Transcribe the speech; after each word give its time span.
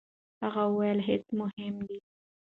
هغه 0.43 0.63
وویل، 0.71 0.99
هڅه 1.07 1.29
مهمه 1.39 1.83
ده. 1.89 1.97